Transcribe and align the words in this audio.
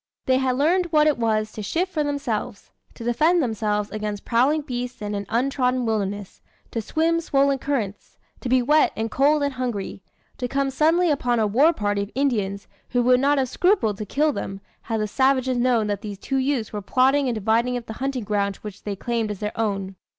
They 0.25 0.37
had 0.37 0.55
learned 0.57 0.87
what 0.87 1.05
it 1.05 1.19
was 1.19 1.51
to 1.51 1.61
shift 1.61 1.93
for 1.93 2.03
themselves; 2.03 2.71
to 2.95 3.03
defend 3.03 3.43
themselves 3.43 3.91
against 3.91 4.25
prowling 4.25 4.61
beasts 4.63 4.99
in 4.99 5.13
an 5.13 5.27
untrodden 5.29 5.85
wilderness; 5.85 6.41
to 6.71 6.81
swim 6.81 7.21
swollen 7.21 7.59
currents; 7.59 8.17
to 8.39 8.49
be 8.49 8.63
wet 8.63 8.91
and 8.95 9.11
cold 9.11 9.43
and 9.43 9.53
hungry; 9.53 10.01
to 10.39 10.47
come 10.47 10.71
suddenly 10.71 11.11
upon 11.11 11.39
a 11.39 11.45
war 11.45 11.71
party 11.71 12.01
of 12.01 12.11
Indians, 12.15 12.67
who 12.89 13.03
would 13.03 13.19
not 13.19 13.37
have 13.37 13.49
scrupled 13.49 13.97
to 13.99 14.05
kill 14.07 14.33
them, 14.33 14.59
had 14.81 14.99
the 15.01 15.07
savages 15.07 15.59
known 15.59 15.85
that 15.85 16.01
these 16.01 16.17
two 16.17 16.37
youths 16.37 16.73
were 16.73 16.81
plotting 16.81 17.27
and 17.27 17.35
dividing 17.35 17.77
up 17.77 17.85
the 17.85 17.93
hunting 18.01 18.23
grounds 18.23 18.63
which 18.63 18.81
they 18.81 18.95
claimed 18.95 19.29
as 19.29 19.37
their 19.39 19.53
own. 19.55 19.95